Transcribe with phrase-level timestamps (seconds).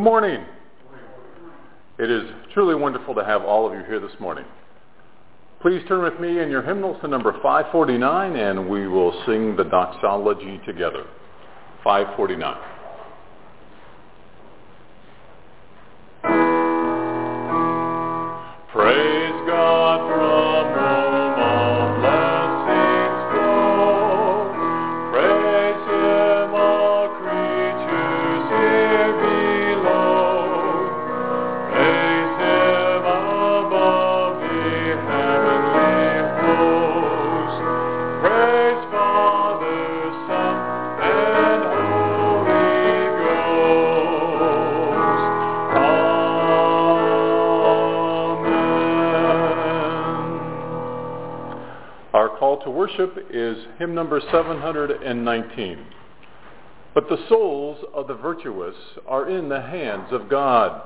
[0.00, 0.46] Good morning.
[1.98, 2.22] It is
[2.54, 4.46] truly wonderful to have all of you here this morning.
[5.60, 9.64] Please turn with me in your hymnals to number 549 and we will sing the
[9.64, 11.04] doxology together.
[11.84, 12.56] 549.
[52.80, 55.84] Worship is hymn number 719.
[56.94, 58.74] But the souls of the virtuous
[59.06, 60.80] are in the hands of God,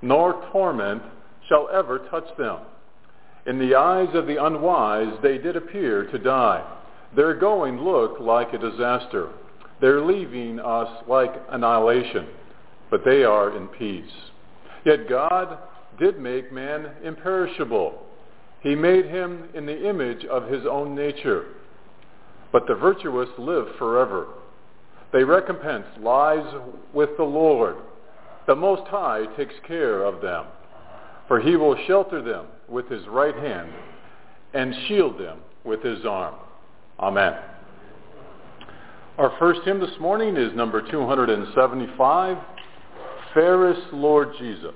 [0.00, 1.02] nor torment
[1.48, 2.58] shall ever touch them.
[3.48, 6.64] In the eyes of the unwise they did appear to die.
[7.16, 9.30] Their going looked like a disaster.
[9.80, 12.28] Their leaving us like annihilation.
[12.92, 14.12] But they are in peace.
[14.84, 15.58] Yet God
[15.98, 18.06] did make man imperishable.
[18.60, 21.46] He made him in the image of his own nature.
[22.52, 24.26] But the virtuous live forever.
[25.12, 26.54] They recompense lives
[26.92, 27.76] with the Lord.
[28.46, 30.46] The Most High takes care of them.
[31.28, 33.70] For he will shelter them with his right hand
[34.52, 36.34] and shield them with his arm.
[36.98, 37.34] Amen.
[39.16, 42.38] Our first hymn this morning is number 275,
[43.34, 44.74] Fairest Lord Jesus.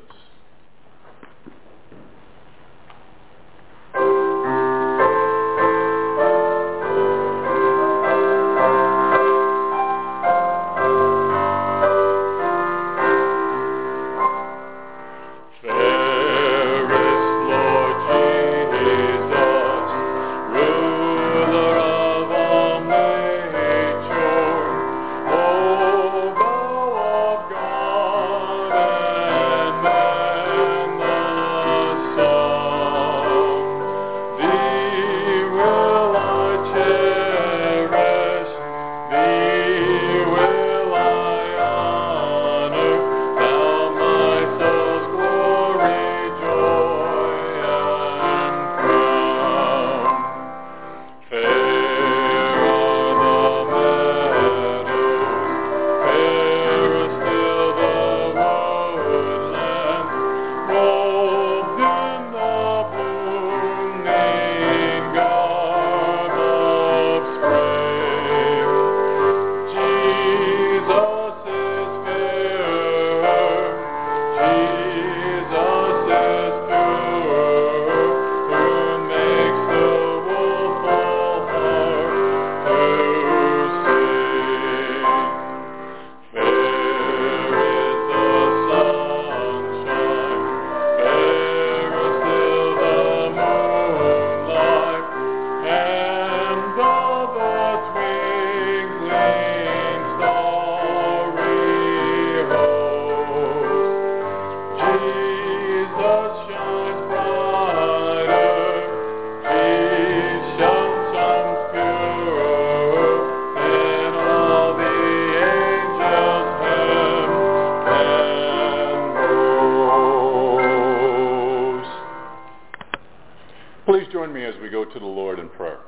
[124.74, 125.78] Go to the Lord in prayer.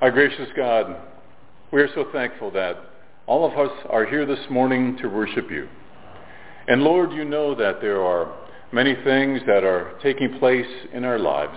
[0.00, 0.96] Our gracious God,
[1.70, 2.76] we are so thankful that
[3.28, 5.68] all of us are here this morning to worship you.
[6.66, 8.34] And Lord, you know that there are
[8.72, 11.56] many things that are taking place in our lives.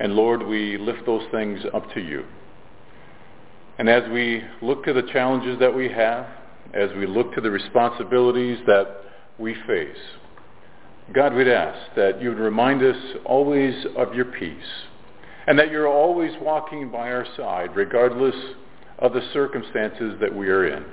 [0.00, 2.24] And Lord, we lift those things up to you.
[3.78, 6.26] And as we look to the challenges that we have,
[6.74, 8.96] as we look to the responsibilities that
[9.38, 9.96] we face,
[11.14, 14.89] God, we'd ask that you would remind us always of your peace
[15.46, 18.34] and that you're always walking by our side regardless
[18.98, 20.84] of the circumstances that we are in.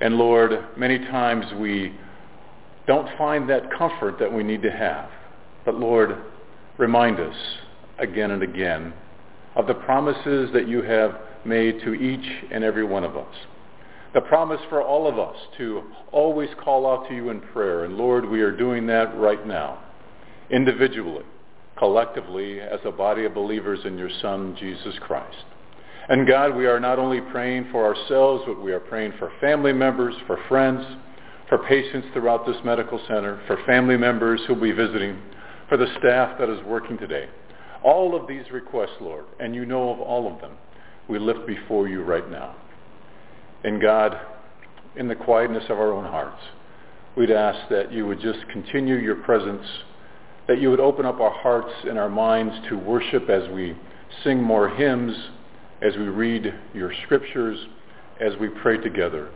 [0.00, 1.92] And Lord, many times we
[2.86, 5.10] don't find that comfort that we need to have.
[5.64, 6.16] But Lord,
[6.78, 7.36] remind us
[7.98, 8.94] again and again
[9.56, 13.34] of the promises that you have made to each and every one of us.
[14.14, 17.84] The promise for all of us to always call out to you in prayer.
[17.84, 19.84] And Lord, we are doing that right now,
[20.50, 21.24] individually,
[21.80, 25.44] collectively, as a body of believers in your Son, Jesus Christ.
[26.10, 29.72] And God, we are not only praying for ourselves, but we are praying for family
[29.72, 30.84] members, for friends,
[31.48, 35.18] for patients throughout this medical center, for family members who'll be visiting,
[35.68, 37.28] for the staff that is working today.
[37.82, 40.52] All of these requests, Lord, and you know of all of them,
[41.08, 42.54] we lift before you right now.
[43.64, 44.18] And God,
[44.96, 46.42] in the quietness of our own hearts,
[47.16, 49.64] we'd ask that you would just continue your presence,
[50.50, 53.72] that you would open up our hearts and our minds to worship as we
[54.24, 55.16] sing more hymns,
[55.80, 57.56] as we read your scriptures,
[58.20, 59.30] as we pray together.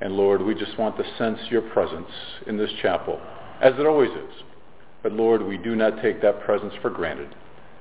[0.00, 2.10] And Lord, we just want to sense your presence
[2.48, 3.20] in this chapel,
[3.62, 4.34] as it always is.
[5.04, 7.32] But Lord, we do not take that presence for granted,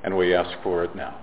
[0.04, 1.20] and we ask for it now.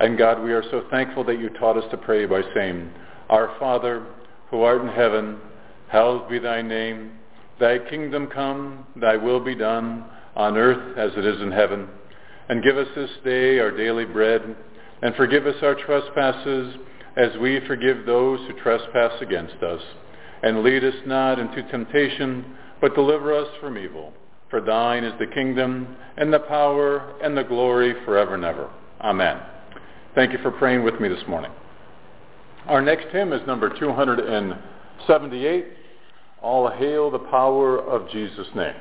[0.00, 2.90] And God, we are so thankful that you taught us to pray by saying,
[3.28, 4.06] Our Father,
[4.50, 5.40] who art in heaven,
[5.88, 7.18] hallowed be thy name.
[7.60, 10.06] Thy kingdom come, thy will be done,
[10.36, 11.88] on earth as it is in heaven.
[12.48, 14.56] And give us this day our daily bread,
[15.02, 16.76] and forgive us our trespasses,
[17.16, 19.80] as we forgive those who trespass against us.
[20.42, 22.44] And lead us not into temptation,
[22.80, 24.12] but deliver us from evil.
[24.48, 28.70] For thine is the kingdom, and the power, and the glory forever and ever.
[29.00, 29.38] Amen.
[30.14, 31.52] Thank you for praying with me this morning.
[32.66, 35.66] Our next hymn is number 278,
[36.42, 38.74] All Hail the Power of Jesus' Name.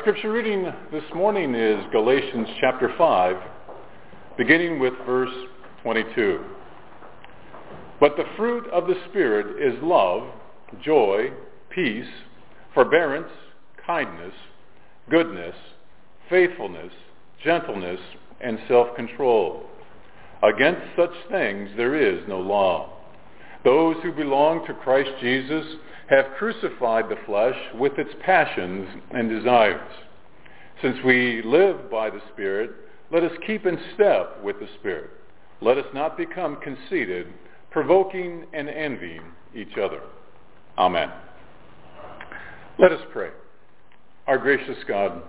[0.00, 3.36] Scripture reading this morning is Galatians chapter 5,
[4.38, 5.34] beginning with verse
[5.82, 6.42] 22.
[8.00, 10.26] But the fruit of the Spirit is love,
[10.82, 11.30] joy,
[11.68, 12.06] peace,
[12.72, 13.30] forbearance,
[13.86, 14.32] kindness,
[15.10, 15.54] goodness,
[16.30, 16.92] faithfulness,
[17.44, 18.00] gentleness,
[18.40, 19.66] and self-control.
[20.42, 22.90] Against such things there is no law.
[23.64, 25.66] Those who belong to Christ Jesus
[26.10, 29.88] have crucified the flesh with its passions and desires.
[30.82, 32.72] Since we live by the Spirit,
[33.12, 35.10] let us keep in step with the Spirit.
[35.60, 37.28] Let us not become conceited,
[37.70, 39.22] provoking and envying
[39.54, 40.00] each other.
[40.76, 41.10] Amen.
[42.78, 43.30] Let us pray.
[44.26, 45.22] Our gracious God,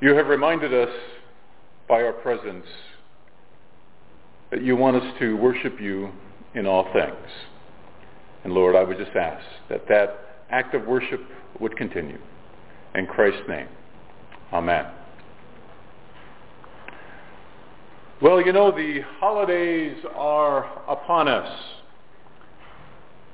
[0.00, 0.94] you have reminded us
[1.88, 2.66] by our presence
[4.50, 6.10] that you want us to worship you
[6.54, 7.28] in all things.
[8.44, 11.20] And Lord, I would just ask that that act of worship
[11.60, 12.18] would continue.
[12.94, 13.68] In Christ's name,
[14.52, 14.86] amen.
[18.20, 21.60] Well, you know, the holidays are upon us.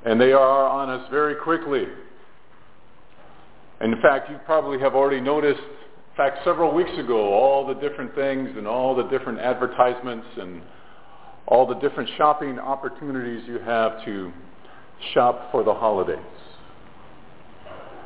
[0.05, 1.83] And they are on us very quickly.
[3.81, 5.61] In fact, you probably have already noticed
[6.19, 10.61] in fact, several weeks ago, all the different things and all the different advertisements and
[11.47, 14.29] all the different shopping opportunities you have to
[15.13, 16.19] shop for the holidays.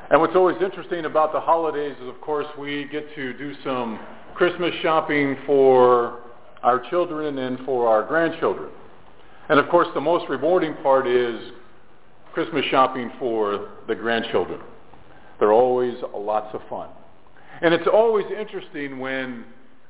[0.10, 4.00] And what's always interesting about the holidays is, of course, we get to do some
[4.36, 6.20] Christmas shopping for
[6.62, 8.70] our children and for our grandchildren.
[9.50, 11.52] And of course, the most rewarding part is
[12.34, 14.60] Christmas shopping for the grandchildren.
[15.40, 16.90] They're always lots of fun.
[17.62, 19.46] And it's always interesting when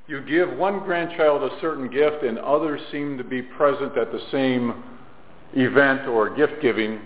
[0.08, 4.20] you give one grandchild a certain gift and others seem to be present at the
[4.32, 4.84] same
[5.56, 7.00] event or gift giving.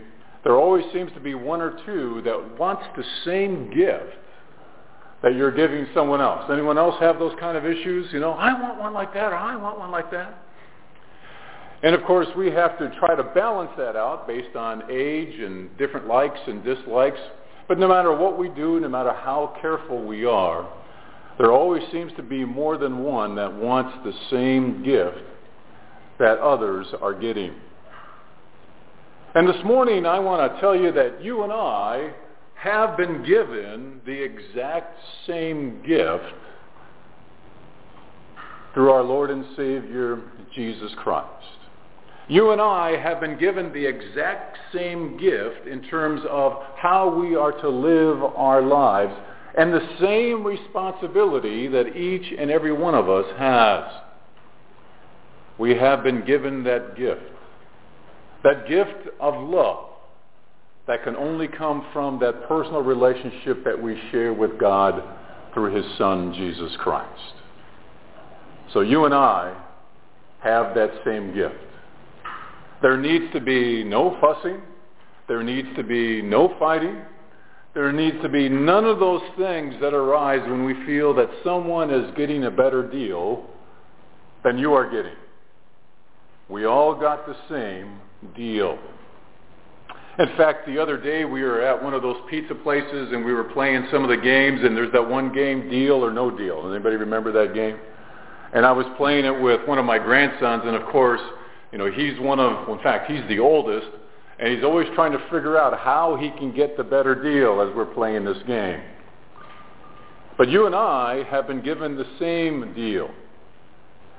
[0.44, 4.16] There always seems to be one or two that wants the same gift
[5.24, 6.50] that you're giving someone else.
[6.52, 8.12] Anyone else have those kind of issues?
[8.14, 10.44] You know, I want one like that or I want one like that.
[11.84, 15.76] And of course, we have to try to balance that out based on age and
[15.78, 17.20] different likes and dislikes.
[17.68, 20.68] But no matter what we do, no matter how careful we are,
[21.38, 25.20] there always seems to be more than one that wants the same gift
[26.20, 27.54] that others are getting.
[29.38, 32.12] And this morning I want to tell you that you and I
[32.56, 36.34] have been given the exact same gift
[38.74, 40.24] through our Lord and Savior,
[40.56, 41.46] Jesus Christ.
[42.28, 47.36] You and I have been given the exact same gift in terms of how we
[47.36, 49.14] are to live our lives
[49.56, 53.84] and the same responsibility that each and every one of us has.
[55.60, 57.37] We have been given that gift.
[58.48, 59.90] That gift of love
[60.88, 65.04] that can only come from that personal relationship that we share with God
[65.54, 67.34] through his Son, Jesus Christ.
[68.72, 69.54] So you and I
[70.40, 71.56] have that same gift.
[72.82, 74.62] There needs to be no fussing.
[75.28, 77.02] There needs to be no fighting.
[77.74, 81.92] There needs to be none of those things that arise when we feel that someone
[81.92, 83.46] is getting a better deal
[84.46, 85.18] than you are getting.
[86.48, 88.00] We all got the same
[88.36, 88.78] deal.
[90.20, 93.34] In fact, the other day we were at one of those pizza places and we
[93.34, 96.68] were playing some of the games and there's that one game, deal or no deal.
[96.72, 97.78] Anybody remember that game?
[98.54, 101.22] And I was playing it with one of my grandsons and of course,
[101.72, 103.88] you know, he's one of, in fact, he's the oldest
[104.40, 107.76] and he's always trying to figure out how he can get the better deal as
[107.76, 108.82] we're playing this game.
[110.38, 113.10] But you and I have been given the same deal.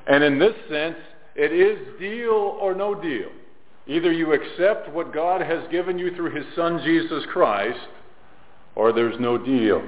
[0.07, 0.97] And in this sense,
[1.35, 3.31] it is deal or no deal.
[3.89, 7.79] Either you accept what God has given you through his son Jesus Christ,
[8.77, 9.83] or there's no deal.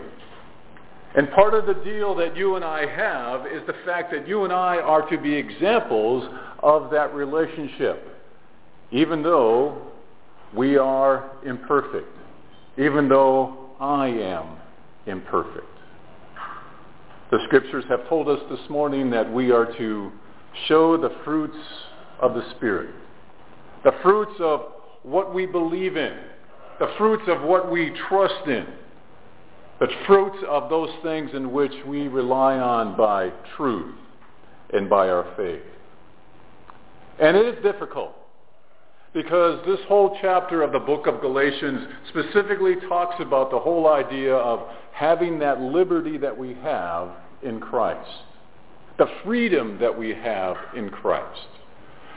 [1.15, 4.45] And part of the deal that you and I have is the fact that you
[4.45, 6.29] and I are to be examples
[6.63, 8.17] of that relationship,
[8.91, 9.83] even though
[10.57, 12.09] we are imperfect,
[12.79, 14.57] even though I am
[15.07, 15.67] imperfect.
[17.31, 20.11] The scriptures have told us this morning that we are to
[20.69, 21.59] show the fruits
[22.21, 22.95] of the Spirit
[23.85, 24.67] the fruits of
[25.03, 26.17] what we believe in,
[26.79, 28.67] the fruits of what we trust in,
[29.81, 33.95] the fruits of those things in which we rely on by truth
[34.73, 35.63] and by our faith.
[37.19, 38.15] And it is difficult
[39.13, 44.35] because this whole chapter of the book of Galatians specifically talks about the whole idea
[44.35, 47.09] of having that liberty that we have
[47.43, 48.09] in Christ,
[48.99, 51.49] the freedom that we have in Christ.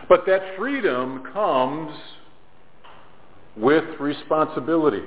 [0.10, 1.96] But that freedom comes
[3.56, 5.04] with responsibility.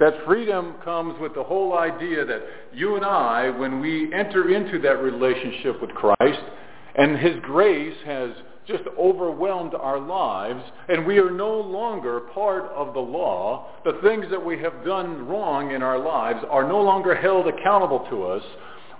[0.00, 2.42] That freedom comes with the whole idea that
[2.72, 6.42] you and I, when we enter into that relationship with Christ,
[6.96, 8.30] and his grace has
[8.66, 13.68] just overwhelmed our lives, and we are no longer part of the law.
[13.84, 18.06] The things that we have done wrong in our lives are no longer held accountable
[18.10, 18.42] to us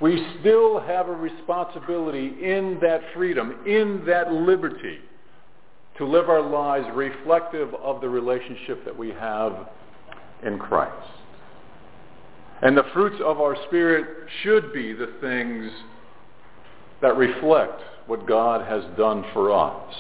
[0.03, 4.99] we still have a responsibility in that freedom, in that liberty,
[5.97, 9.69] to live our lives reflective of the relationship that we have
[10.43, 11.09] in Christ.
[12.63, 15.71] And the fruits of our Spirit should be the things
[17.01, 19.95] that reflect what God has done for us.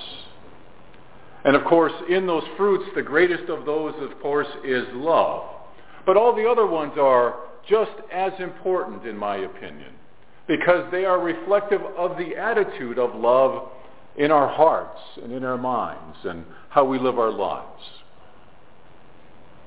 [1.44, 5.44] And of course, in those fruits, the greatest of those, of course, is love.
[6.06, 7.36] But all the other ones are
[7.68, 9.91] just as important in my opinion
[10.52, 13.70] because they are reflective of the attitude of love
[14.18, 17.82] in our hearts and in our minds and how we live our lives.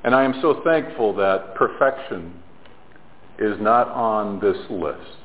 [0.04, 2.36] And I am so thankful that perfection
[3.40, 5.18] is not on this list.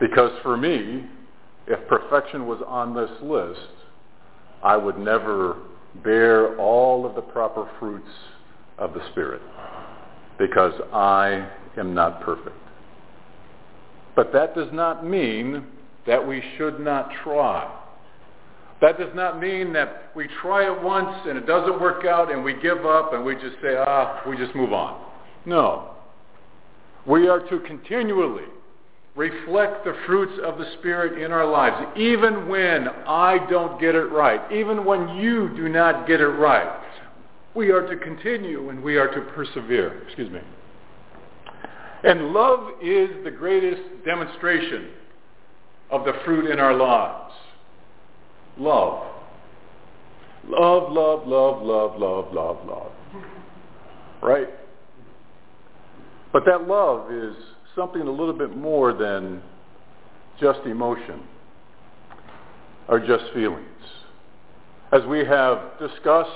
[0.00, 1.04] Because for me,
[1.66, 3.60] if perfection was on this list,
[4.62, 5.58] I would never
[6.02, 8.08] bear all of the proper fruits
[8.78, 9.42] of the Spirit
[10.38, 11.46] because I
[11.76, 12.56] am not perfect.
[14.18, 15.64] But that does not mean
[16.04, 17.72] that we should not try.
[18.80, 22.42] That does not mean that we try it once and it doesn't work out and
[22.42, 25.00] we give up and we just say, ah, we just move on.
[25.46, 25.90] No.
[27.06, 28.46] We are to continually
[29.14, 34.10] reflect the fruits of the Spirit in our lives, even when I don't get it
[34.10, 36.82] right, even when you do not get it right.
[37.54, 40.02] We are to continue and we are to persevere.
[40.08, 40.40] Excuse me.
[42.04, 44.88] And love is the greatest demonstration
[45.90, 47.34] of the fruit in our lives.
[48.58, 49.06] Love.
[50.46, 52.92] Love, love, love, love, love, love, love.
[54.22, 54.48] Right?
[56.32, 57.34] But that love is
[57.74, 59.42] something a little bit more than
[60.40, 61.22] just emotion
[62.88, 63.64] or just feelings.
[64.92, 66.30] As we have discussed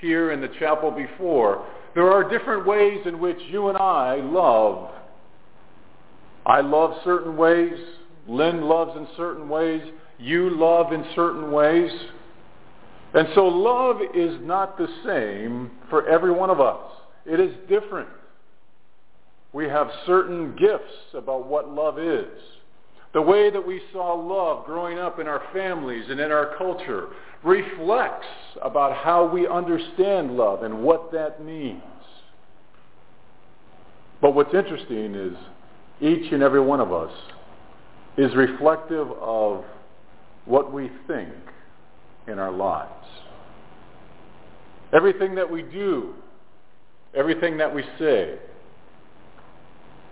[0.00, 4.90] here in the chapel before, there are different ways in which you and I love.
[6.48, 7.78] I love certain ways.
[8.26, 9.82] Lynn loves in certain ways.
[10.18, 11.90] You love in certain ways.
[13.14, 16.90] And so love is not the same for every one of us.
[17.26, 18.08] It is different.
[19.52, 22.26] We have certain gifts about what love is.
[23.14, 27.08] The way that we saw love growing up in our families and in our culture
[27.42, 28.26] reflects
[28.62, 31.82] about how we understand love and what that means.
[34.20, 35.36] But what's interesting is
[36.00, 37.12] each and every one of us
[38.16, 39.64] is reflective of
[40.44, 41.32] what we think
[42.26, 43.06] in our lives.
[44.92, 46.14] Everything that we do,
[47.14, 48.38] everything that we say,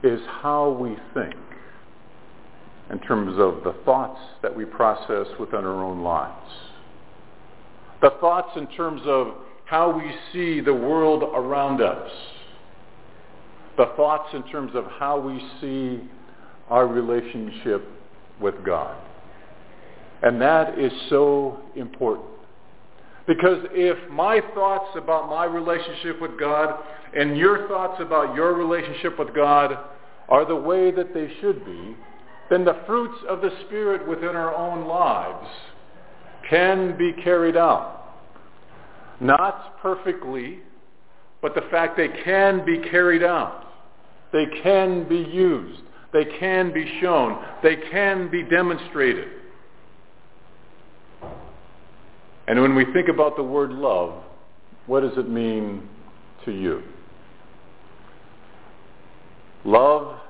[0.03, 1.35] is how we think
[2.91, 6.51] in terms of the thoughts that we process within our own lives.
[8.03, 12.11] The thoughts in terms of how we see the world around us.
[13.77, 16.09] The thoughts in terms of how we see
[16.71, 17.87] our relationship
[18.41, 18.97] with God.
[20.23, 22.29] And that is so important.
[23.27, 26.83] Because if my thoughts about my relationship with God
[27.15, 29.77] and your thoughts about your relationship with God
[30.29, 31.97] are the way that they should be,
[32.51, 35.49] then the fruits of the Spirit within our own lives
[36.49, 38.15] can be carried out.
[39.21, 40.61] Not perfectly,
[41.43, 43.66] but the fact they can be carried out.
[44.33, 45.83] They can be used.
[46.13, 47.43] They can be shown.
[47.63, 49.29] They can be demonstrated.
[52.49, 54.23] And when we think about the word love,
[54.87, 55.89] what does it mean
[56.45, 56.83] to you?
[59.65, 60.21] Love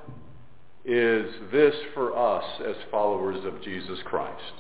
[0.87, 4.55] is this for us as followers of Jesus Christ.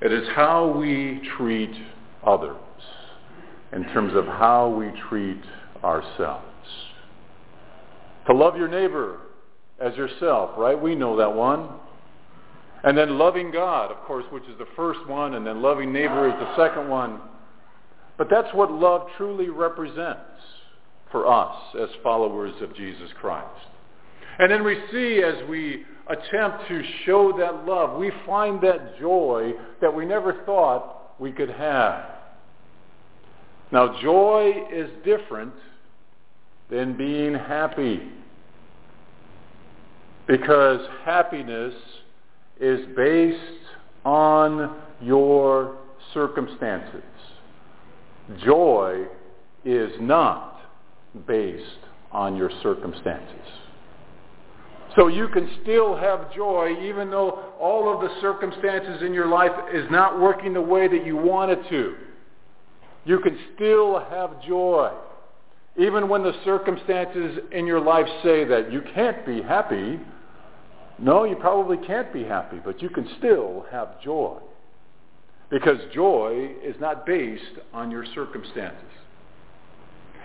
[0.00, 1.72] It is how we treat
[2.24, 2.56] others
[3.72, 5.42] in terms of how we treat
[5.82, 6.49] ourselves.
[8.26, 9.18] To love your neighbor
[9.80, 10.80] as yourself, right?
[10.80, 11.68] We know that one.
[12.82, 16.28] And then loving God, of course, which is the first one, and then loving neighbor
[16.28, 17.20] is the second one.
[18.16, 20.20] But that's what love truly represents
[21.10, 23.66] for us as followers of Jesus Christ.
[24.38, 29.52] And then we see as we attempt to show that love, we find that joy
[29.80, 32.04] that we never thought we could have.
[33.72, 35.52] Now, joy is different
[36.70, 38.00] than being happy.
[40.26, 41.74] Because happiness
[42.60, 43.38] is based
[44.04, 45.76] on your
[46.14, 47.02] circumstances.
[48.44, 49.06] Joy
[49.64, 50.60] is not
[51.26, 51.64] based
[52.12, 53.36] on your circumstances.
[54.96, 59.52] So you can still have joy even though all of the circumstances in your life
[59.72, 61.94] is not working the way that you want it to.
[63.04, 64.92] You can still have joy.
[65.80, 69.98] Even when the circumstances in your life say that you can't be happy,
[70.98, 74.38] no, you probably can't be happy, but you can still have joy.
[75.48, 78.84] Because joy is not based on your circumstances.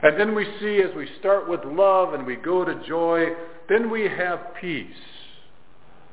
[0.03, 3.27] And then we see as we start with love and we go to joy,
[3.69, 4.93] then we have peace,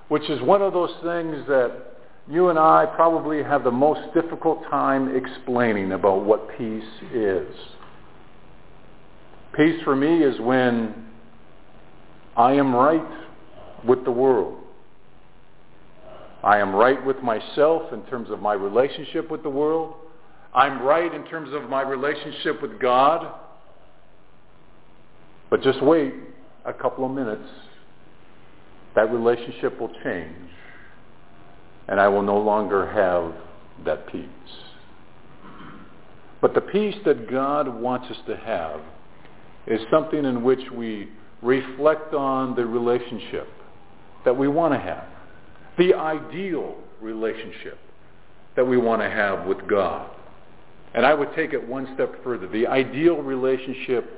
[0.06, 1.96] which is one of those things that
[2.30, 7.48] you and I probably have the most difficult time explaining about what peace is.
[9.54, 10.94] Peace for me is when
[12.36, 13.04] I am right
[13.86, 14.58] with the world.
[16.42, 19.94] I am right with myself in terms of my relationship with the world.
[20.54, 23.32] I'm right in terms of my relationship with God.
[25.50, 26.14] But just wait
[26.64, 27.48] a couple of minutes.
[28.94, 30.34] That relationship will change.
[31.88, 33.34] And I will no longer have
[33.84, 34.26] that peace.
[36.40, 38.80] But the peace that God wants us to have
[39.66, 41.08] is something in which we
[41.42, 43.48] reflect on the relationship
[44.24, 45.04] that we want to have.
[45.78, 47.78] The ideal relationship
[48.56, 50.10] that we want to have with God.
[50.94, 52.46] And I would take it one step further.
[52.46, 54.10] The ideal relationship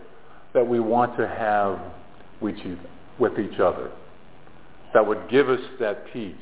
[0.54, 1.80] that we want to have
[2.40, 3.90] with each other.
[4.92, 6.34] That would give us that peace.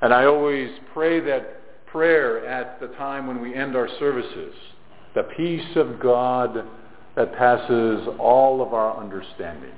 [0.00, 4.54] And I always pray that prayer at the time when we end our services.
[5.14, 6.64] The peace of God
[7.16, 9.72] that passes all of our understanding.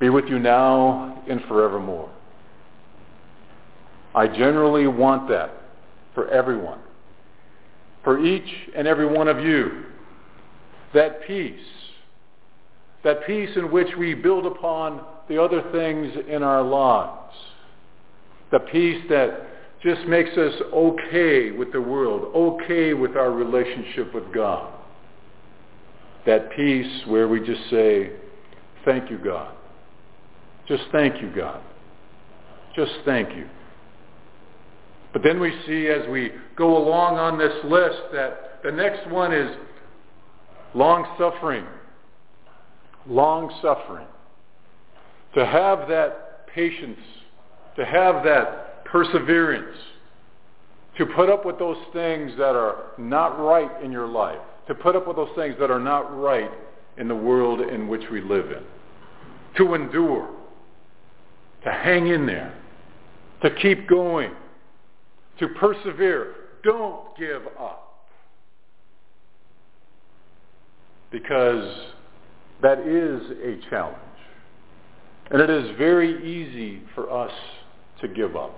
[0.00, 2.10] Be with you now and forevermore.
[4.14, 5.52] I generally want that
[6.14, 6.80] for everyone,
[8.02, 9.84] for each and every one of you.
[10.94, 11.60] That peace,
[13.04, 17.34] that peace in which we build upon the other things in our lives.
[18.50, 19.46] The peace that
[19.82, 24.72] just makes us okay with the world, okay with our relationship with God.
[26.26, 28.12] That peace where we just say,
[28.84, 29.54] thank you, God.
[30.66, 31.62] Just thank you, God.
[32.76, 33.48] Just thank you.
[35.12, 39.32] But then we see as we go along on this list that the next one
[39.32, 39.56] is
[40.74, 41.64] long-suffering.
[43.06, 44.06] Long-suffering.
[45.34, 47.00] To have that patience,
[47.76, 49.76] to have that perseverance,
[50.98, 54.94] to put up with those things that are not right in your life, to put
[54.94, 56.50] up with those things that are not right
[56.98, 58.62] in the world in which we live in,
[59.56, 60.28] to endure,
[61.64, 62.54] to hang in there,
[63.42, 64.32] to keep going,
[65.38, 66.34] to persevere.
[66.62, 67.84] Don't give up.
[71.10, 71.86] Because
[72.60, 73.96] that is a challenge.
[75.30, 77.32] And it is very easy for us
[78.00, 78.54] to give up.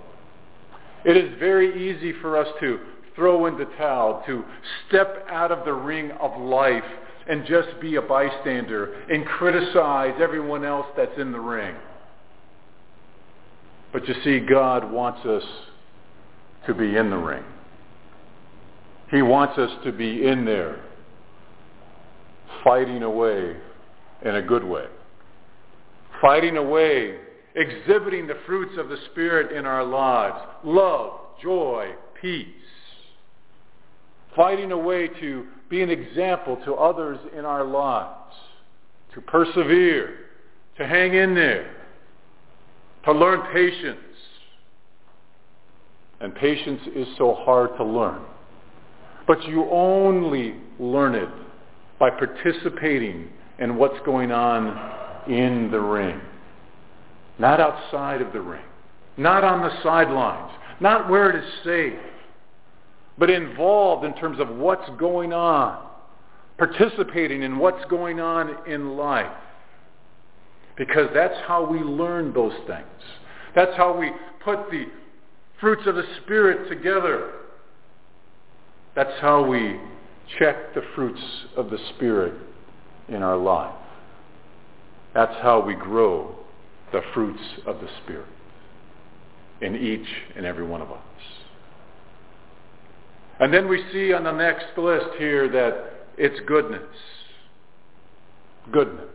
[1.05, 2.79] It is very easy for us to
[3.15, 4.43] throw in the towel, to
[4.87, 6.83] step out of the ring of life
[7.27, 11.75] and just be a bystander and criticize everyone else that's in the ring.
[13.93, 15.43] But you see, God wants us
[16.65, 17.43] to be in the ring.
[19.11, 20.81] He wants us to be in there,
[22.63, 23.57] fighting away
[24.23, 24.85] in a good way.
[26.21, 27.17] Fighting away,
[27.55, 30.37] exhibiting the fruits of the Spirit in our lives.
[30.63, 32.47] Love, joy, peace.
[34.35, 38.35] Fighting way to be an example to others in our lives.
[39.13, 40.17] To persevere,
[40.77, 41.75] to hang in there,
[43.03, 43.97] to learn patience,
[46.21, 48.21] and patience is so hard to learn.
[49.27, 51.29] But you only learn it
[51.99, 56.21] by participating in what's going on in the ring.
[57.37, 58.63] Not outside of the ring.
[59.17, 60.51] Not on the sidelines.
[60.79, 61.99] Not where it is safe.
[63.21, 65.77] But involved in terms of what's going on.
[66.57, 69.31] Participating in what's going on in life.
[70.75, 72.87] Because that's how we learn those things.
[73.53, 74.09] That's how we
[74.43, 74.85] put the
[75.59, 77.33] fruits of the Spirit together.
[78.95, 79.79] That's how we
[80.39, 81.21] check the fruits
[81.55, 82.33] of the Spirit
[83.07, 83.75] in our life.
[85.13, 86.37] That's how we grow
[86.91, 88.25] the fruits of the Spirit
[89.61, 91.10] in each and every one of us.
[93.41, 96.83] And then we see on the next list here that it's goodness.
[98.71, 99.07] Goodness.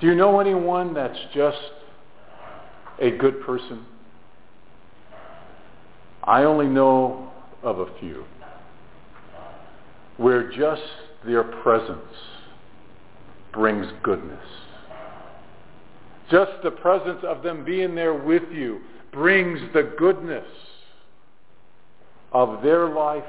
[0.00, 1.58] Do you know anyone that's just
[3.00, 3.84] a good person?
[6.22, 7.32] I only know
[7.64, 8.24] of a few
[10.16, 10.82] where just
[11.26, 11.98] their presence
[13.52, 14.46] brings goodness.
[16.30, 18.80] Just the presence of them being there with you
[19.12, 20.46] brings the goodness
[22.34, 23.24] of their life,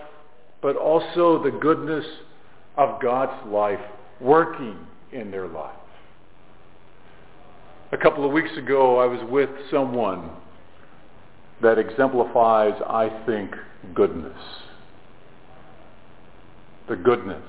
[0.61, 2.05] but also the goodness
[2.75, 3.79] of God's life
[4.19, 4.77] working
[5.13, 5.75] in their life.
[7.91, 10.31] A couple of weeks ago, I was with someone
[11.61, 13.51] that exemplifies, I think,
[13.93, 14.37] goodness.
[16.89, 17.43] The goodness.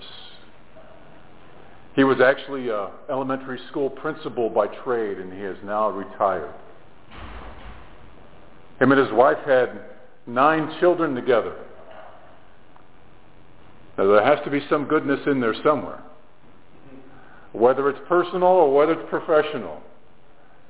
[1.97, 6.55] He was actually an elementary school principal by trade, and he is now retired.
[8.79, 9.81] Him and his wife had
[10.27, 11.55] nine children together.
[13.97, 16.03] Now, there has to be some goodness in there somewhere,
[17.53, 19.81] whether it's personal or whether it's professional,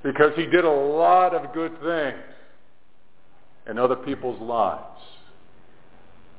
[0.02, 2.22] because he did a lot of good things
[3.68, 5.00] in other people's lives.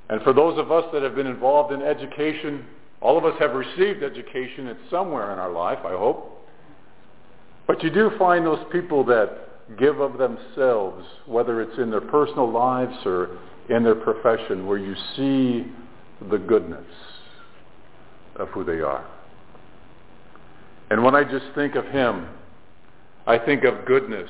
[0.10, 2.66] And for those of us that have been involved in education,
[3.02, 6.48] all of us have received education at somewhere in our life, I hope.
[7.68, 9.47] But you do find those people that
[9.78, 13.38] give of themselves, whether it's in their personal lives or
[13.70, 15.72] in their profession, where you see
[16.30, 16.86] the goodness
[18.38, 19.06] of who they are.
[20.90, 22.28] And when I just think of him,
[23.26, 24.30] I think of goodness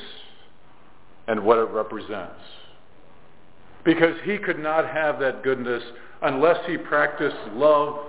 [1.28, 2.42] and what it represents.
[3.86, 5.84] Because he could not have that goodness
[6.24, 8.00] unless he practiced love,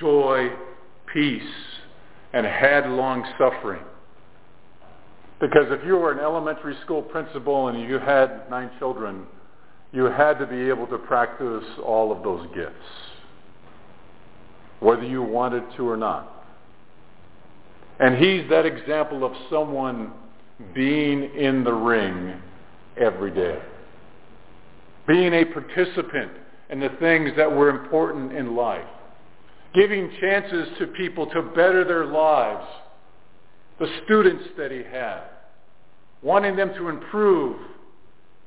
[0.00, 0.50] joy,
[1.12, 1.42] peace,
[2.32, 3.82] and had long suffering.
[5.40, 9.26] Because if you were an elementary school principal and you had nine children,
[9.92, 12.74] you had to be able to practice all of those gifts,
[14.80, 16.44] whether you wanted to or not.
[17.98, 20.12] And he's that example of someone
[20.74, 22.40] being in the ring
[22.96, 23.58] every day.
[25.06, 26.32] Being a participant
[26.70, 28.86] in the things that were important in life.
[29.74, 32.66] Giving chances to people to better their lives.
[33.78, 35.22] The students that he had.
[36.22, 37.58] Wanting them to improve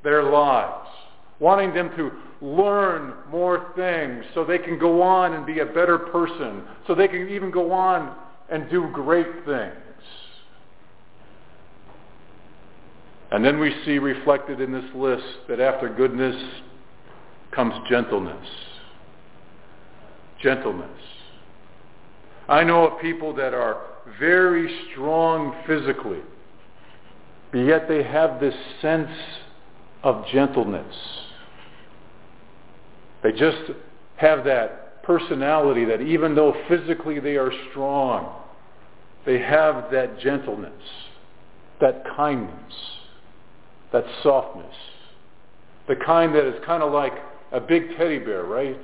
[0.03, 0.87] their lives.
[1.39, 2.11] Wanting them to
[2.41, 6.63] learn more things so they can go on and be a better person.
[6.87, 8.15] So they can even go on
[8.49, 9.75] and do great things.
[13.31, 16.35] And then we see reflected in this list that after goodness
[17.51, 18.47] comes gentleness.
[20.41, 20.89] Gentleness.
[22.47, 23.81] I know of people that are
[24.19, 26.19] very strong physically,
[27.51, 29.09] but yet they have this sense
[30.03, 30.95] of gentleness.
[33.23, 33.71] They just
[34.17, 38.35] have that personality that even though physically they are strong,
[39.25, 40.81] they have that gentleness,
[41.81, 42.73] that kindness,
[43.91, 44.75] that softness.
[45.87, 47.13] The kind that is kind of like
[47.51, 48.77] a big teddy bear, right?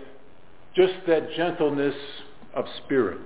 [0.75, 1.95] Just that gentleness
[2.53, 3.19] of spirit.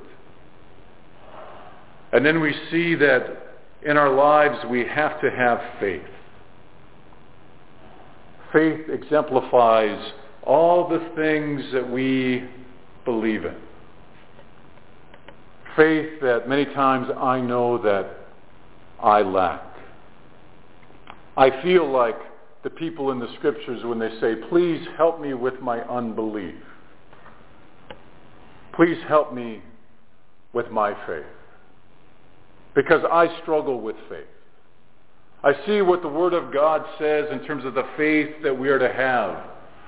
[2.12, 6.02] And then we see that in our lives we have to have faith.
[8.52, 10.12] Faith exemplifies
[10.44, 12.50] all the things that we
[13.06, 13.56] believe in.
[15.76, 18.18] Faith that many times I know that
[19.02, 19.64] I lack.
[21.38, 22.18] I feel like
[22.64, 26.56] the people in the scriptures when they say, please help me with my unbelief.
[28.76, 29.62] Please help me
[30.54, 31.24] with my faith.
[32.80, 34.24] Because I struggle with faith.
[35.44, 38.70] I see what the Word of God says in terms of the faith that we
[38.70, 39.44] are to have.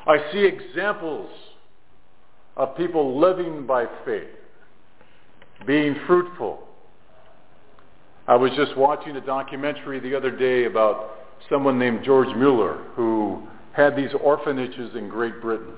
[0.05, 1.29] I see examples
[2.57, 4.27] of people living by faith,
[5.65, 6.67] being fruitful.
[8.27, 11.11] I was just watching a documentary the other day about
[11.49, 15.75] someone named George Mueller who had these orphanages in Great Britain.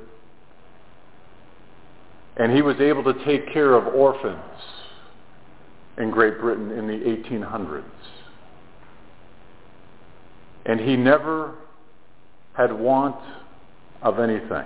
[2.38, 4.39] And he was able to take care of orphans
[5.97, 7.84] in Great Britain in the 1800s.
[10.65, 11.56] And he never
[12.53, 13.19] had want
[14.01, 14.65] of anything.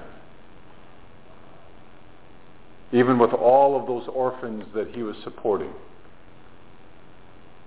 [2.94, 5.74] Even with all of those orphans that he was supporting.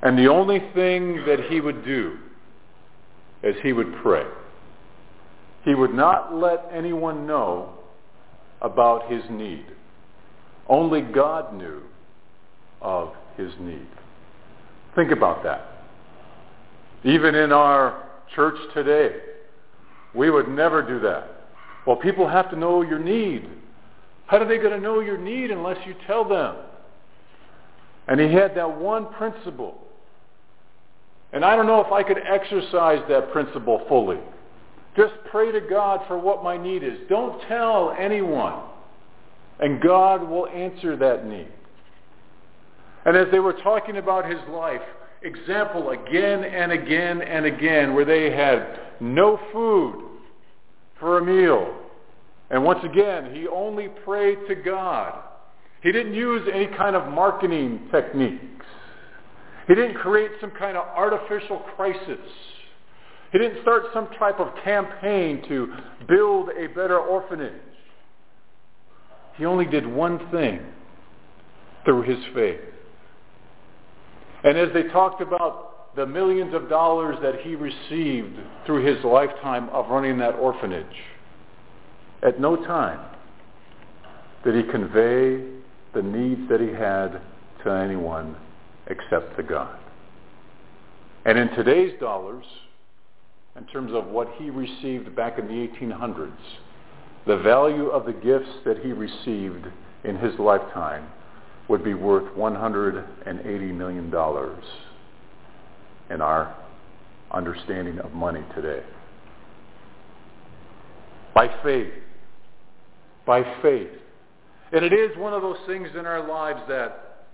[0.02, 2.16] And the only thing that he would do
[3.42, 4.24] as he would pray.
[5.64, 7.74] He would not let anyone know
[8.62, 9.66] about his need.
[10.68, 11.82] Only God knew
[12.80, 13.86] of his need.
[14.94, 15.66] Think about that.
[17.04, 19.16] Even in our church today,
[20.14, 21.28] we would never do that.
[21.86, 23.48] Well, people have to know your need.
[24.26, 26.56] How are they going to know your need unless you tell them?
[28.06, 29.80] And he had that one principle
[31.32, 34.18] and I don't know if I could exercise that principle fully.
[34.96, 36.98] Just pray to God for what my need is.
[37.08, 38.60] Don't tell anyone.
[39.60, 41.48] And God will answer that need.
[43.04, 44.82] And as they were talking about his life,
[45.22, 50.10] example again and again and again where they had no food
[50.98, 51.74] for a meal.
[52.50, 55.18] And once again, he only prayed to God.
[55.82, 58.66] He didn't use any kind of marketing techniques.
[59.66, 62.18] He didn't create some kind of artificial crisis.
[63.32, 65.72] He didn't start some type of campaign to
[66.08, 67.52] build a better orphanage.
[69.36, 70.60] He only did one thing
[71.84, 72.60] through his faith.
[74.44, 79.68] And as they talked about the millions of dollars that he received through his lifetime
[79.70, 80.86] of running that orphanage,
[82.22, 83.00] at no time
[84.44, 85.44] did he convey
[85.94, 87.20] the needs that he had
[87.64, 88.36] to anyone
[88.86, 89.78] except to God.
[91.26, 92.44] And in today's dollars,
[93.56, 96.32] in terms of what he received back in the 1800s,
[97.26, 99.66] the value of the gifts that he received
[100.04, 101.06] in his lifetime
[101.70, 104.06] would be worth $180 million
[106.10, 106.56] in our
[107.30, 108.82] understanding of money today.
[111.32, 111.92] By faith.
[113.24, 113.88] By faith.
[114.72, 117.26] And it is one of those things in our lives that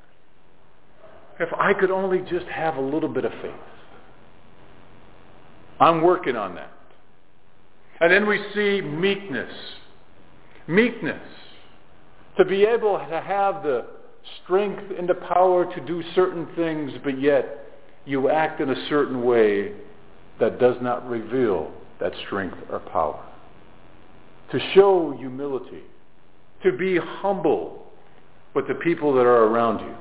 [1.41, 3.53] if I could only just have a little bit of faith.
[5.81, 6.73] I'm working on that.
[8.01, 9.53] And then we see meekness.
[10.67, 11.23] Meekness.
[12.37, 13.96] To be able to have the
[14.45, 17.67] strength and the power to do certain things, but yet
[18.05, 19.73] you act in a certain way
[20.39, 23.23] that does not reveal that strength or power.
[24.53, 25.83] To show humility.
[26.63, 27.87] To be humble
[28.55, 29.95] with the people that are around you.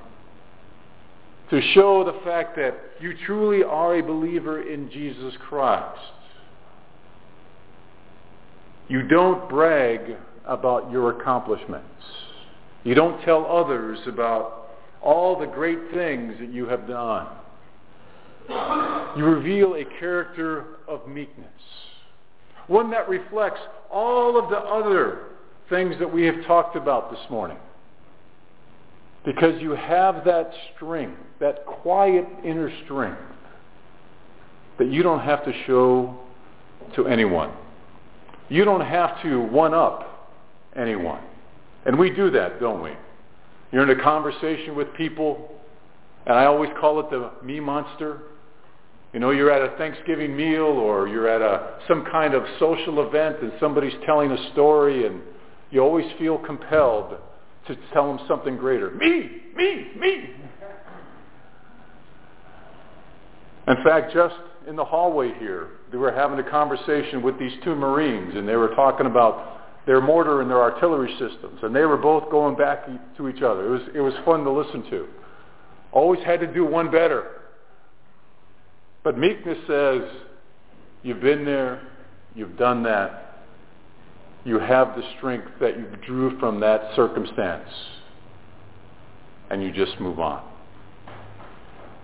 [1.52, 6.00] To show the fact that you truly are a believer in Jesus Christ.
[8.88, 11.86] You don't brag about your accomplishments.
[12.86, 14.70] You don't tell others about
[15.02, 17.28] all the great things that you have done.
[19.18, 21.50] You reveal a character of meekness.
[22.68, 23.60] One that reflects
[23.92, 25.30] all of the other
[25.68, 27.58] things that we have talked about this morning.
[29.26, 33.20] Because you have that strength, that quiet inner strength
[34.78, 36.20] that you don't have to show
[36.96, 37.52] to anyone.
[38.50, 40.30] You don't have to one-up
[40.76, 41.24] anyone.
[41.86, 42.92] And we do that, don't we?
[43.72, 45.52] You're in a conversation with people,
[46.26, 48.22] and I always call it the me monster.
[49.14, 53.08] You know, you're at a Thanksgiving meal or you're at a, some kind of social
[53.08, 55.22] event and somebody's telling a story and
[55.72, 57.16] you always feel compelled
[57.68, 58.92] to tell them something greater.
[58.92, 60.30] Me, me, me.
[63.68, 64.36] In fact, just
[64.68, 68.58] in the hallway here, they were having a conversation with these two Marines and they
[68.58, 69.55] were talking about
[69.86, 73.68] their mortar and their artillery systems, and they were both going back to each other.
[73.68, 75.08] It was, it was fun to listen to.
[75.92, 77.42] Always had to do one better.
[79.04, 80.02] But meekness says,
[81.04, 81.88] you've been there,
[82.34, 83.44] you've done that,
[84.44, 87.70] you have the strength that you drew from that circumstance,
[89.52, 90.44] and you just move on.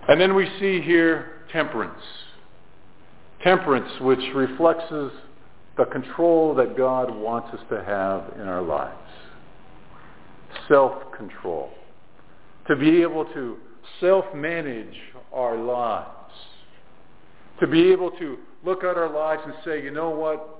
[0.08, 2.02] And then we see here temperance.
[3.42, 4.90] Temperance, which reflects
[5.76, 8.96] the control that God wants us to have in our lives.
[10.68, 11.70] Self-control.
[12.68, 13.56] To be able to
[14.00, 14.94] self-manage
[15.32, 16.08] our lives.
[17.60, 20.58] To be able to look at our lives and say, you know what?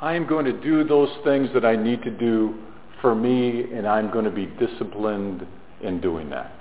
[0.00, 2.58] I'm going to do those things that I need to do
[3.00, 5.46] for me, and I'm going to be disciplined
[5.82, 6.52] in doing that.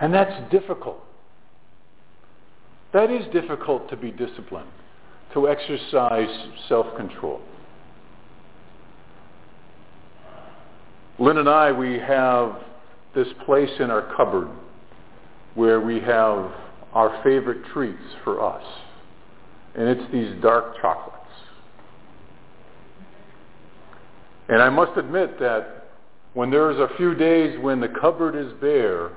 [0.00, 1.04] And that's difficult.
[2.92, 4.68] That is difficult to be disciplined
[5.34, 6.28] to exercise
[6.68, 7.40] self-control.
[11.18, 12.56] Lynn and I, we have
[13.14, 14.48] this place in our cupboard
[15.54, 16.50] where we have
[16.92, 18.64] our favorite treats for us.
[19.74, 21.18] And it's these dark chocolates.
[24.48, 25.88] And I must admit that
[26.34, 29.12] when there's a few days when the cupboard is bare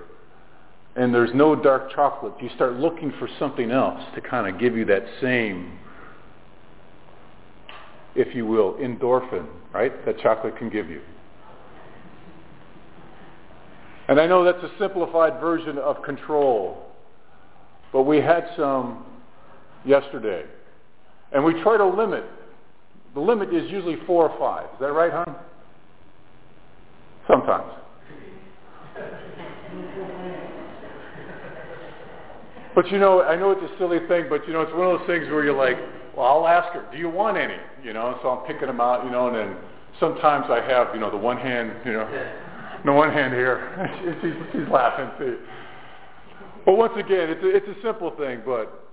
[0.96, 4.78] and there's no dark chocolate, you start looking for something else to kind of give
[4.78, 5.78] you that same
[8.16, 11.02] if you will, endorphin, right, that chocolate can give you.
[14.08, 16.86] And I know that's a simplified version of control,
[17.92, 19.06] but we had some
[19.84, 20.44] yesterday.
[21.32, 22.24] And we try to limit.
[23.16, 24.66] The limit is usually four or five.
[24.74, 25.36] Is that right, hon?
[27.28, 27.72] Sometimes.
[32.76, 35.00] But you know, I know it's a silly thing, but you know, it's one of
[35.00, 35.78] those things where you're like,
[36.16, 37.58] well, I'll ask her, do you want any?
[37.84, 39.58] You know, so I'm picking them out, you know, and then
[40.00, 42.08] sometimes I have, you know, the one hand, you know,
[42.86, 44.22] the one hand here.
[44.22, 45.36] she's, she's laughing, see.
[46.66, 48.88] But once again, it's a, it's a simple thing, but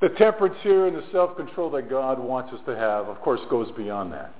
[0.00, 3.70] the temperance here and the self-control that God wants us to have, of course, goes
[3.76, 4.32] beyond that.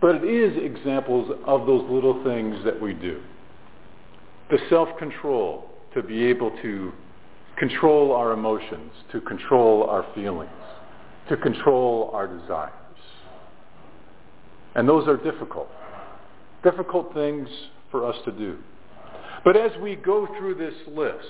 [0.00, 3.22] But it is examples of those little things that we do.
[4.50, 6.92] The self-control to be able to
[7.56, 10.50] control our emotions, to control our feelings
[11.28, 12.72] to control our desires.
[14.74, 15.68] And those are difficult.
[16.62, 17.48] Difficult things
[17.90, 18.58] for us to do.
[19.44, 21.24] But as we go through this list,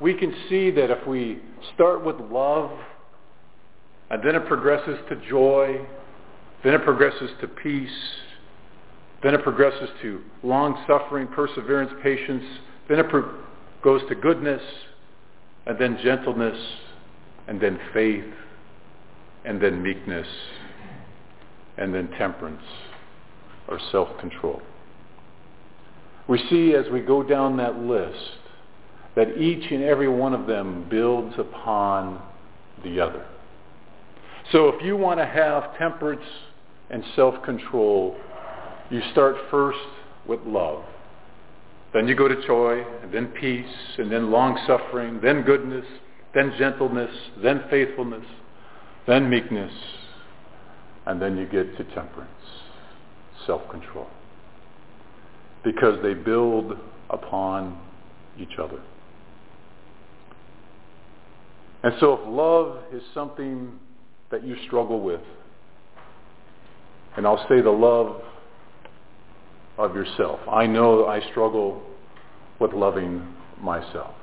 [0.00, 1.40] we can see that if we
[1.74, 2.70] start with love,
[4.10, 5.80] and then it progresses to joy,
[6.62, 7.88] then it progresses to peace,
[9.22, 12.44] then it progresses to long-suffering, perseverance, patience,
[12.88, 13.34] then it pro-
[13.82, 14.62] goes to goodness,
[15.66, 16.58] and then gentleness,
[17.48, 18.24] and then faith,
[19.46, 20.26] and then meekness,
[21.78, 22.62] and then temperance
[23.68, 24.60] or self-control.
[26.28, 28.18] We see as we go down that list
[29.14, 32.20] that each and every one of them builds upon
[32.84, 33.24] the other.
[34.52, 36.24] So if you want to have temperance
[36.90, 38.16] and self-control,
[38.90, 39.78] you start first
[40.28, 40.84] with love.
[41.94, 43.64] Then you go to joy, and then peace,
[43.98, 45.86] and then long-suffering, then goodness,
[46.34, 47.10] then gentleness,
[47.42, 48.24] then faithfulness,
[49.06, 49.72] then meekness,
[51.06, 52.30] and then you get to temperance,
[53.46, 54.08] self-control.
[55.64, 56.78] Because they build
[57.10, 57.78] upon
[58.38, 58.80] each other.
[61.82, 63.72] And so if love is something
[64.30, 65.20] that you struggle with,
[67.16, 68.20] and I'll say the love
[69.78, 70.40] of yourself.
[70.50, 71.82] I know I struggle
[72.58, 73.26] with loving
[73.60, 74.14] myself.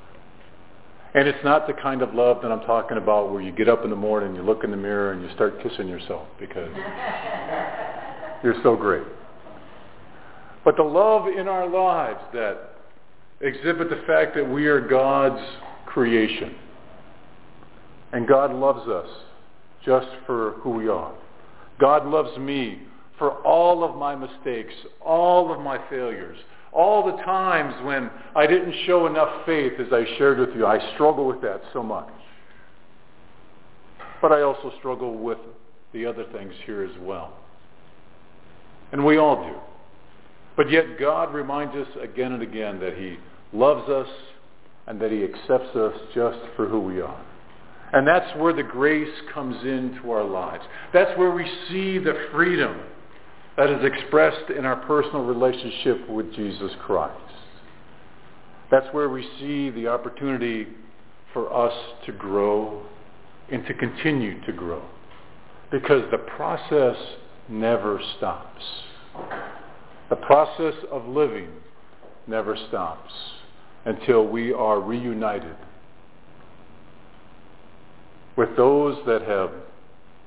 [1.15, 3.83] And it's not the kind of love that I'm talking about where you get up
[3.83, 6.71] in the morning, you look in the mirror, and you start kissing yourself because
[8.43, 9.03] you're so great.
[10.65, 12.73] But the love in our lives that
[13.41, 15.43] exhibit the fact that we are God's
[15.85, 16.55] creation.
[18.11, 19.09] And God loves us
[19.85, 21.13] just for who we are.
[21.79, 22.79] God loves me
[23.17, 26.37] for all of my mistakes, all of my failures,
[26.73, 30.65] all the times when I didn't show enough faith as I shared with you.
[30.65, 32.09] I struggle with that so much.
[34.21, 35.37] But I also struggle with
[35.93, 37.33] the other things here as well.
[38.91, 39.55] And we all do.
[40.55, 43.17] But yet God reminds us again and again that he
[43.51, 44.07] loves us
[44.87, 47.21] and that he accepts us just for who we are.
[47.93, 50.63] And that's where the grace comes into our lives.
[50.93, 52.79] That's where we see the freedom
[53.57, 57.19] that is expressed in our personal relationship with Jesus Christ.
[58.71, 60.67] That's where we see the opportunity
[61.33, 61.73] for us
[62.05, 62.83] to grow
[63.51, 64.83] and to continue to grow.
[65.71, 66.97] Because the process
[67.49, 68.63] never stops.
[70.09, 71.49] The process of living
[72.27, 73.11] never stops
[73.85, 75.55] until we are reunited
[78.35, 79.51] with those that have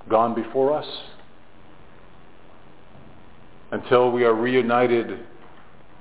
[0.09, 0.87] gone before us
[3.77, 5.19] until we are reunited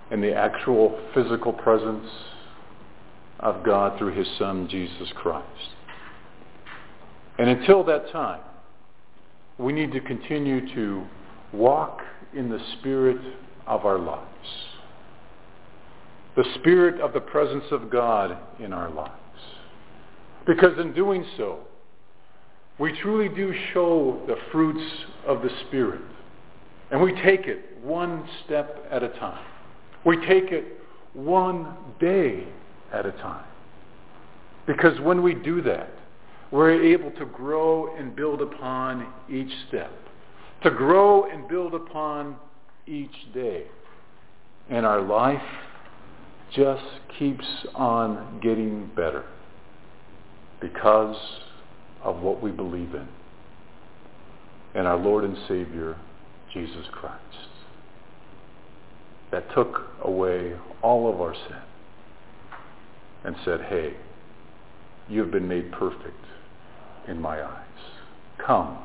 [0.09, 2.07] in the actual physical presence
[3.41, 5.45] of God through his Son, Jesus Christ.
[7.37, 8.39] And until that time,
[9.57, 11.05] we need to continue to
[11.51, 11.99] walk
[12.33, 13.17] in the spirit
[13.67, 14.29] of our lives.
[16.37, 19.11] The spirit of the presence of God in our lives.
[20.47, 21.59] Because in doing so,
[22.79, 24.83] we truly do show the fruits
[25.27, 26.01] of the Spirit.
[26.91, 29.45] And we take it one step at a time.
[30.05, 30.65] We take it
[31.13, 32.47] one day
[32.93, 33.45] at a time.
[34.67, 35.89] Because when we do that,
[36.51, 39.91] we're able to grow and build upon each step.
[40.63, 42.37] To grow and build upon
[42.87, 43.65] each day.
[44.69, 45.41] And our life
[46.55, 46.83] just
[47.17, 49.25] keeps on getting better.
[50.61, 51.17] Because
[52.03, 53.07] of what we believe in.
[54.75, 55.97] And our Lord and Savior,
[56.55, 57.19] Jesus Christ.
[59.31, 61.61] That took away all of our sin
[63.25, 63.93] and said, hey,
[65.09, 66.25] you've been made perfect
[67.07, 67.61] in my eyes.
[68.45, 68.77] Come.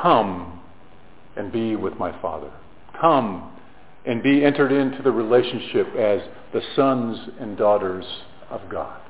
[0.00, 0.60] Come
[1.36, 2.50] and be with my Father.
[3.00, 3.52] Come
[4.06, 6.20] and be entered into the relationship as
[6.52, 8.04] the sons and daughters
[8.48, 9.00] of God.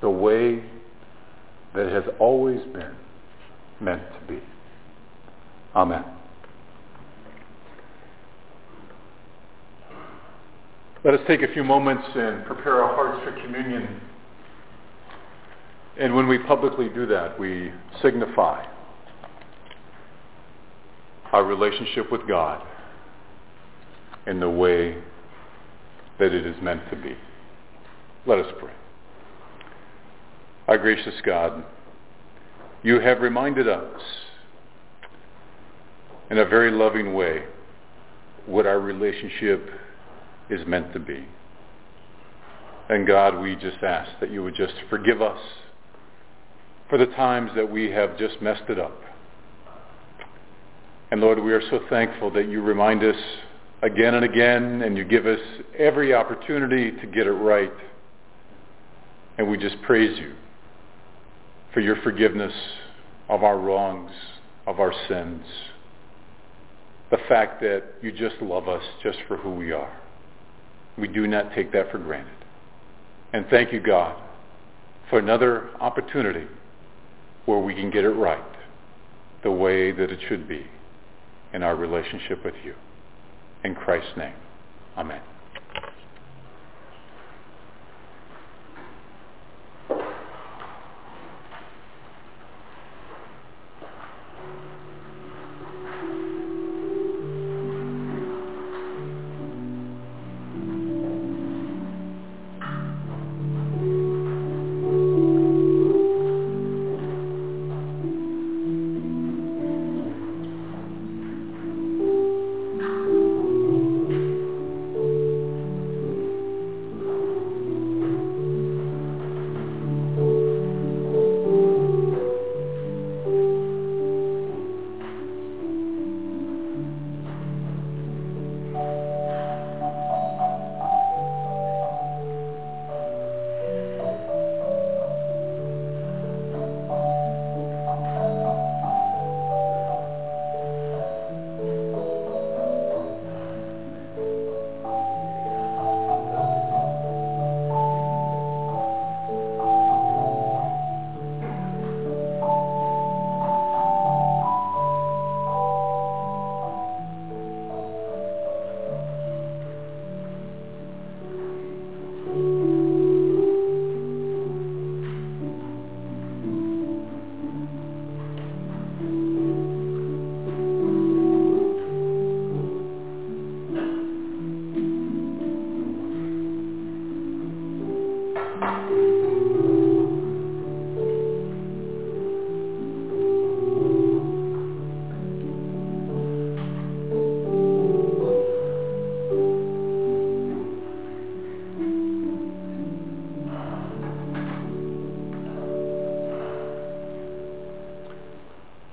[0.00, 0.64] The way
[1.74, 2.96] that has always been
[3.80, 4.40] meant to be.
[5.76, 6.04] Amen.
[11.02, 14.02] Let us take a few moments and prepare our hearts for communion.
[15.98, 17.72] And when we publicly do that, we
[18.02, 18.66] signify
[21.32, 22.62] our relationship with God
[24.26, 24.98] in the way
[26.18, 27.16] that it is meant to be.
[28.26, 28.72] Let us pray.
[30.68, 31.64] Our gracious God,
[32.82, 34.02] you have reminded us
[36.30, 37.44] in a very loving way
[38.44, 39.70] what our relationship
[40.50, 41.26] is meant to be.
[42.88, 45.38] And God, we just ask that you would just forgive us
[46.88, 49.00] for the times that we have just messed it up.
[51.12, 53.16] And Lord, we are so thankful that you remind us
[53.82, 55.38] again and again and you give us
[55.78, 57.72] every opportunity to get it right.
[59.38, 60.34] And we just praise you
[61.72, 62.52] for your forgiveness
[63.28, 64.10] of our wrongs,
[64.66, 65.44] of our sins.
[67.10, 69.99] The fact that you just love us just for who we are.
[71.00, 72.34] We do not take that for granted.
[73.32, 74.20] And thank you, God,
[75.08, 76.46] for another opportunity
[77.46, 78.44] where we can get it right
[79.42, 80.66] the way that it should be
[81.52, 82.74] in our relationship with you.
[83.64, 84.34] In Christ's name,
[84.96, 85.22] amen.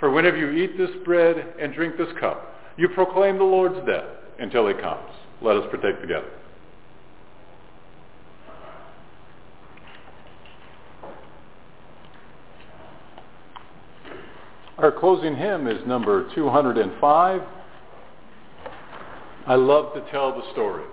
[0.00, 4.08] For whenever you eat this bread and drink this cup, you proclaim the Lord's death
[4.38, 5.10] until he comes.
[5.42, 6.30] Let us partake together.
[14.78, 17.42] Our closing hymn is number 205.
[19.46, 20.84] I love to tell the story.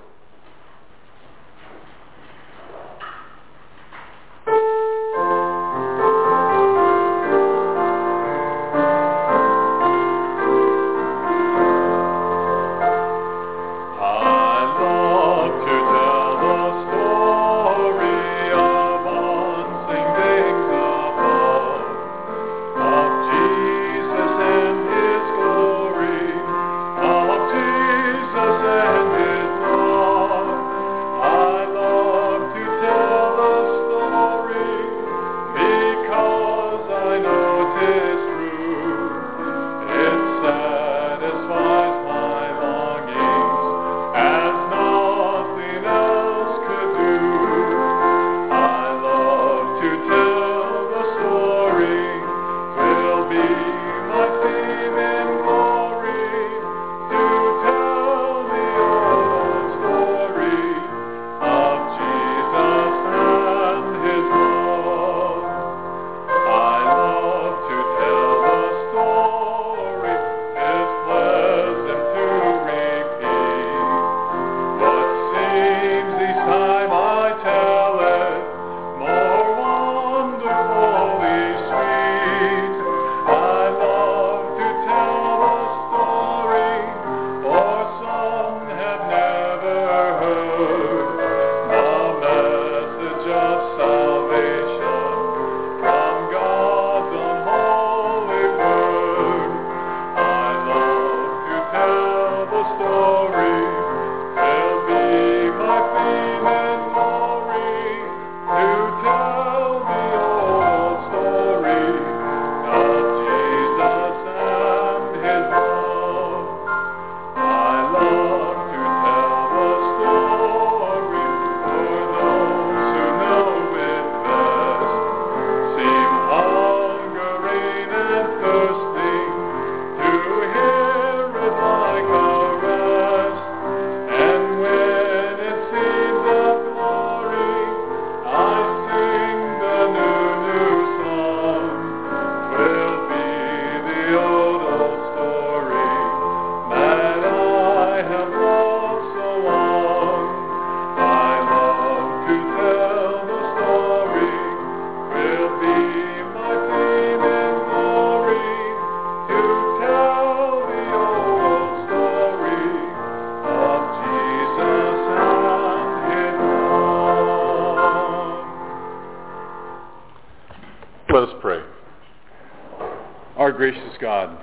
[173.58, 174.38] Gracious God,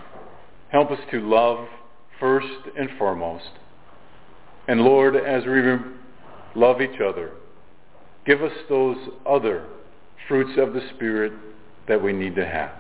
[0.69, 1.67] help us to love
[2.21, 2.47] first
[2.77, 3.49] and foremost.
[4.69, 5.63] And Lord, as we
[6.55, 7.33] love each other,
[8.27, 9.67] give us those other
[10.29, 11.33] fruits of the Spirit
[11.89, 12.73] that we need to have.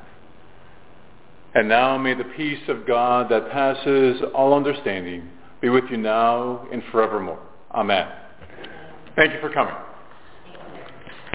[1.54, 5.28] And now may the peace of God that passes all understanding
[5.60, 7.38] be with you now and forevermore.
[7.72, 8.08] Amen.
[9.14, 9.74] Thank you for coming.